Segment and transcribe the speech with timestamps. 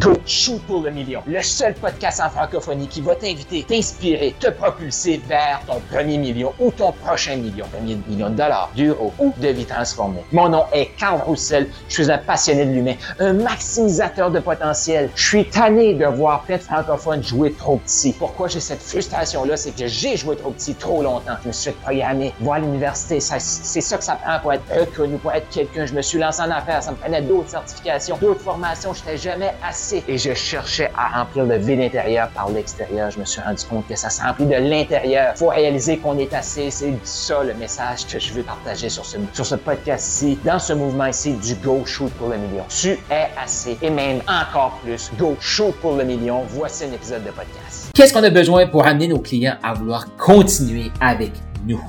[0.00, 4.48] Go Shoot pour le million, le seul podcast en francophonie qui va t'inviter, t'inspirer, te
[4.50, 9.32] propulser vers ton premier million ou ton prochain million, premier million de dollars, d'euros ou
[9.38, 10.22] de vie transformée.
[10.30, 15.10] Mon nom est Carl Roussel, je suis un passionné de l'humain, un maximisateur de potentiel.
[15.16, 18.12] Je suis tanné de voir plein de francophones jouer trop petit.
[18.12, 21.36] Pourquoi j'ai cette frustration-là, c'est que j'ai joué trop petit trop longtemps.
[21.42, 25.32] Je me suis programmé, voir l'université, c'est ça que ça prend pour être reconnu, pour
[25.32, 25.86] être quelqu'un.
[25.86, 29.54] Je me suis lancé en affaires, ça me prenait d'autres certifications, d'autres formations, j'étais jamais
[29.66, 29.87] assez.
[30.06, 33.10] Et je cherchais à remplir le vide intérieur par l'extérieur.
[33.10, 35.34] Je me suis rendu compte que ça s'emplit de l'intérieur.
[35.36, 36.70] Faut réaliser qu'on est assez.
[36.70, 40.72] C'est ça le message que je veux partager sur ce, sur ce podcast-ci, dans ce
[40.72, 42.64] mouvement ici du Go Shoot pour le million.
[42.68, 45.10] Tu es assez et même encore plus.
[45.18, 46.42] Go Shoot pour le million.
[46.48, 47.90] Voici un épisode de podcast.
[47.94, 51.32] Qu'est-ce qu'on a besoin pour amener nos clients à vouloir continuer avec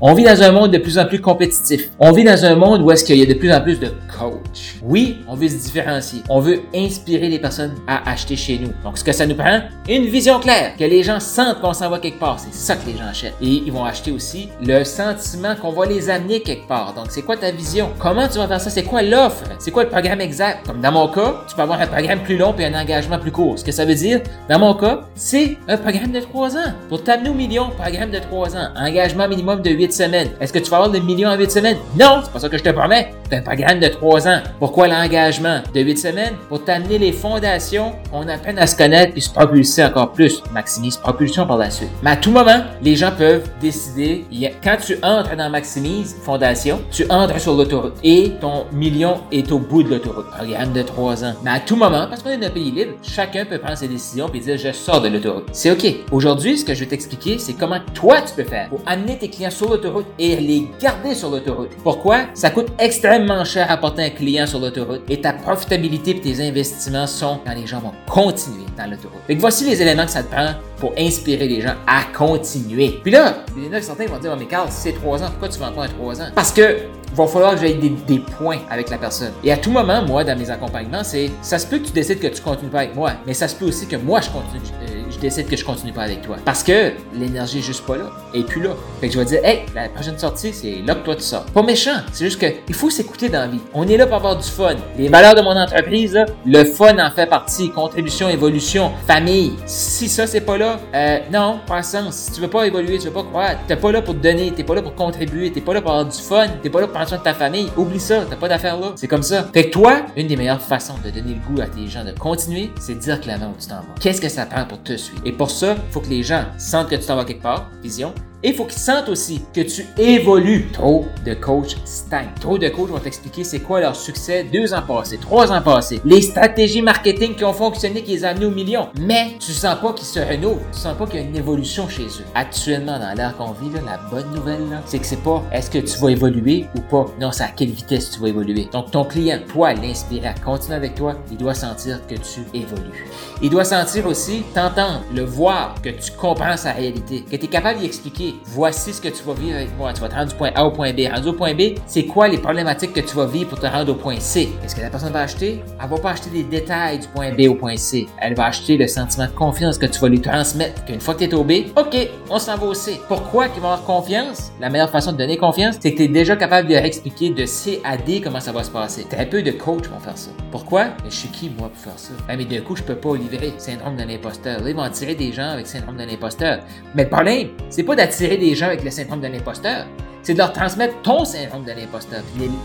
[0.00, 1.90] on vit dans un monde de plus en plus compétitif.
[1.98, 3.88] On vit dans un monde où est-ce qu'il y a de plus en plus de
[4.18, 4.76] coachs.
[4.82, 6.20] Oui, on veut se différencier.
[6.28, 8.72] On veut inspirer les personnes à acheter chez nous.
[8.84, 11.90] Donc, ce que ça nous prend, une vision claire, que les gens sentent qu'on s'en
[11.90, 12.38] va quelque part.
[12.38, 13.34] C'est ça que les gens achètent.
[13.40, 16.94] Et ils vont acheter aussi le sentiment qu'on va les amener quelque part.
[16.94, 17.90] Donc, c'est quoi ta vision?
[17.98, 18.70] Comment tu vas faire ça?
[18.70, 19.44] C'est quoi l'offre?
[19.58, 20.66] C'est quoi le programme exact?
[20.66, 23.32] Comme dans mon cas, tu peux avoir un programme plus long et un engagement plus
[23.32, 23.58] court.
[23.58, 26.72] Ce que ça veut dire, dans mon cas, c'est un programme de trois ans.
[26.88, 28.68] Pour t'amener au million, programme de trois ans.
[28.76, 30.30] Engagement minimum de 8 semaines.
[30.40, 31.78] Est-ce que tu vas avoir des millions en 8 semaines?
[31.98, 33.12] Non, c'est pas ça que je te promets.
[33.30, 34.40] C'est un programme de 3 ans.
[34.58, 35.60] Pourquoi l'engagement?
[35.74, 36.34] De 8 semaines?
[36.48, 40.42] Pour t'amener les fondations, on apprend à se connaître et se propulser encore plus.
[40.50, 41.90] Maximise propulsion par la suite.
[42.02, 44.24] Mais à tout moment, les gens peuvent décider,
[44.64, 49.58] quand tu entres dans Maximise Fondation, tu entres sur l'autoroute et ton million est au
[49.58, 50.30] bout de l'autoroute.
[50.30, 51.34] Programme de 3 ans.
[51.44, 53.88] Mais à tout moment, parce qu'on est dans un pays libre, chacun peut prendre ses
[53.88, 55.48] décisions et dire je sors de l'autoroute.
[55.52, 55.86] C'est OK.
[56.12, 59.28] Aujourd'hui, ce que je vais t'expliquer, c'est comment toi tu peux faire pour amener tes
[59.28, 61.72] clients sur l'autoroute et les garder sur l'autoroute.
[61.82, 62.20] Pourquoi?
[62.32, 66.46] Ça coûte extrêmement cher à porter un client sur l'autoroute et ta profitabilité et tes
[66.46, 69.20] investissements sont quand les gens vont continuer dans l'autoroute.
[69.28, 73.00] Donc voici les éléments que ça te prend pour inspirer les gens à continuer.
[73.02, 75.28] Puis là, il y en a certains vont dire, oh, mais Carl, c'est trois ans,
[75.30, 76.28] pourquoi tu vends pas un trois ans?
[76.34, 76.76] Parce que
[77.24, 79.32] va falloir que j'aille des, des, points avec la personne.
[79.44, 82.20] Et à tout moment, moi, dans mes accompagnements, c'est ça se peut que tu décides
[82.20, 84.60] que tu continues pas avec moi, mais ça se peut aussi que moi, je continue,
[84.82, 86.36] euh, je décide que je continue pas avec toi.
[86.44, 88.10] Parce que l'énergie est juste pas là.
[88.34, 88.70] Et puis là.
[89.00, 91.44] Fait que je vais dire, hey, la prochaine sortie, c'est là que toi tu sors.
[91.46, 92.00] Pas méchant.
[92.12, 93.60] C'est juste que il faut s'écouter dans la vie.
[93.74, 94.76] On est là pour avoir du fun.
[94.96, 97.70] Les valeurs de mon entreprise, là, le fun en fait partie.
[97.70, 99.52] Contribution, évolution, famille.
[99.66, 102.14] Si ça, c'est pas là, euh, non, pas sens.
[102.14, 104.52] Si tu veux pas évoluer, tu veux pas croire, t'es pas là pour te donner,
[104.52, 106.86] t'es pas là pour contribuer, t'es pas là pour avoir du fun, t'es pas là
[106.86, 107.70] pour de ta famille.
[107.76, 108.92] Oublie ça, t'as pas d'affaires là.
[108.96, 109.44] C'est comme ça.
[109.52, 112.12] Fait que toi, une des meilleures façons de donner le goût à tes gens de
[112.12, 113.94] continuer, c'est de dire clairement où tu t'en vas.
[114.00, 115.22] Qu'est-ce que ça prend pour te suivre?
[115.24, 118.12] Et pour ça, faut que les gens sentent que tu t'en vas quelque part, vision,
[118.42, 120.68] et il faut qu'ils sentent aussi que tu évolues.
[120.72, 122.28] Trop de coachs stagnent.
[122.40, 126.00] Trop de coachs vont t'expliquer c'est quoi leur succès deux ans passés, trois ans passés.
[126.04, 128.88] Les stratégies marketing qui ont fonctionné, qui les ont amenés au million.
[129.00, 130.64] Mais tu sens pas qu'ils se renouvellent.
[130.72, 132.24] Tu sens pas qu'il y a une évolution chez eux.
[132.34, 135.98] Actuellement, dans l'ère qu'on vit, la bonne nouvelle, c'est que c'est pas est-ce que tu
[135.98, 137.06] vas évoluer ou pas.
[137.20, 138.68] Non, c'est à quelle vitesse tu vas évoluer.
[138.72, 143.04] Donc, ton client, toi, l'inspirer à continuer avec toi, il doit sentir que tu évolues.
[143.42, 147.48] Il doit sentir aussi, t'entendre, le voir, que tu comprends sa réalité, que tu es
[147.48, 149.92] capable d'y expliquer voici ce que tu vas vivre avec moi.
[149.92, 151.00] Tu vas te rendre du point A au point B.
[151.12, 153.92] Rendu au point B, c'est quoi les problématiques que tu vas vivre pour te rendre
[153.92, 154.48] au point C?
[154.64, 155.62] Est-ce que la personne va acheter?
[155.82, 158.06] Elle va pas acheter des détails du point B au point C.
[158.20, 160.84] Elle va acheter le sentiment de confiance que tu vas lui transmettre.
[160.84, 161.96] Qu'une fois que tu es au B, OK,
[162.30, 163.00] on s'en va au C.
[163.08, 164.52] Pourquoi qu'ils vont avoir confiance?
[164.60, 167.30] La meilleure façon de donner confiance, c'est que tu es déjà capable de leur expliquer
[167.30, 169.04] de C à D comment ça va se passer.
[169.04, 170.30] Très peu de coachs vont faire ça.
[170.50, 170.86] Pourquoi?
[171.04, 172.12] Mais je suis qui, moi, pour faire ça?
[172.26, 174.60] Ben, mais d'un coup, je peux pas livrer syndrome de l'imposteur.
[174.60, 176.60] Là, ils vont attirer des gens avec syndrome de l'imposteur.
[176.94, 179.86] Mais le problème, c'est pas d'attirer des gens avec le syndrome de l'imposteur.
[180.22, 182.20] C'est de leur transmettre ton syndrome de l'imposteur,